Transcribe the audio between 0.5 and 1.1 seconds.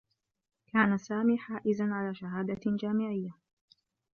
كان